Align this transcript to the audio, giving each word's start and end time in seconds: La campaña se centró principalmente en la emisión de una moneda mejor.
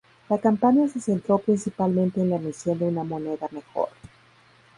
La 0.29 0.39
campaña 0.39 0.87
se 0.87 0.99
centró 0.99 1.37
principalmente 1.37 2.21
en 2.21 2.31
la 2.31 2.37
emisión 2.37 2.79
de 2.79 2.85
una 2.85 3.03
moneda 3.03 3.47
mejor. 3.51 3.89